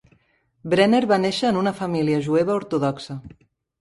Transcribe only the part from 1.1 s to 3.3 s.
va néixer en una família jueva ortodoxa.